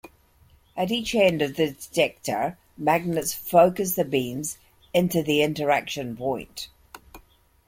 At 0.75 0.89
each 0.89 1.13
end 1.13 1.43
of 1.43 1.57
the 1.57 1.67
detector 1.73 2.57
magnets 2.75 3.35
focus 3.35 3.93
the 3.93 4.03
beams 4.03 4.57
into 4.95 5.21
the 5.21 5.43
interaction 5.43 6.17
point. 6.17 6.69